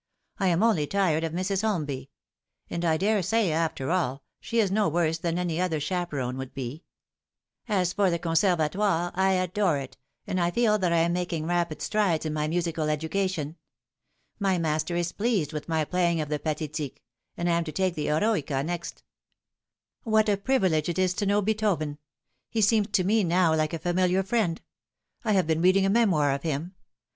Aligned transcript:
I 0.39 0.47
am 0.47 0.63
only 0.63 0.87
tired 0.87 1.23
of 1.23 1.31
Mrs. 1.31 1.61
Holmby; 1.61 2.09
and 2.71 2.83
I 2.83 2.97
daresay, 2.97 3.51
after 3.51 3.91
all, 3.91 4.23
she 4.39 4.57
is 4.57 4.71
no 4.71 4.89
worse 4.89 5.19
than 5.19 5.37
any 5.37 5.61
other 5.61 5.79
chaperon 5.79 6.37
would 6.37 6.55
be. 6.55 6.85
As 7.67 7.93
for 7.93 8.09
the 8.09 8.17
Conser 8.17 8.57
vatoire, 8.57 9.11
I 9.13 9.33
adore 9.33 9.77
it, 9.77 9.97
and 10.25 10.41
I 10.41 10.49
feel 10.49 10.79
that 10.79 10.91
I 10.91 10.97
am 10.97 11.13
making 11.13 11.45
rapid 11.45 11.83
strides 11.83 12.25
in 12.25 12.33
my 12.33 12.47
musical 12.47 12.89
education. 12.89 13.57
My 14.39 14.57
master 14.57 14.95
is 14.95 15.11
pleased 15.11 15.53
with 15.53 15.69
my 15.69 15.85
playing 15.85 16.19
of 16.19 16.29
the' 16.29 16.39
Pathetique,' 16.43 17.03
and 17.37 17.47
I 17.47 17.51
am 17.55 17.63
to 17.65 17.71
take 17.71 17.93
the' 17.93 18.07
Eroica' 18.09 18.63
next. 18.65 19.03
What 20.01 20.27
a 20.29 20.35
privilege 20.35 20.89
it 20.89 20.97
is 20.97 21.13
to 21.13 21.27
know 21.27 21.43
Beethoven! 21.43 21.99
He 22.49 22.61
seems 22.61 22.87
to 22.93 23.03
me 23.03 23.23
now 23.23 23.53
like 23.53 23.73
a 23.73 23.77
familiar 23.77 24.23
friend. 24.23 24.59
I 25.23 25.33
have 25.33 25.45
been 25.45 25.61
reading 25.61 25.85
a 25.85 25.91
memoir 25.91 26.31
of 26.33 26.41
him.. 26.41 26.73